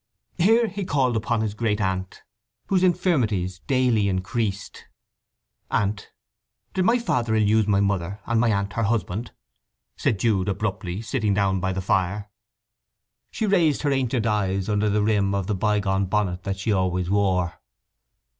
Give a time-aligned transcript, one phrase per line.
[0.39, 2.23] Here he called upon his great aunt,
[2.69, 4.85] whose infirmities daily increased.
[5.69, 9.29] "Aunt—did my father ill use my mother, and my aunt her husband?"
[9.95, 12.31] said Jude abruptly, sitting down by the fire.
[13.29, 16.71] She raised her ancient eyes under the rim of the by gone bonnet that she
[16.71, 17.59] always wore.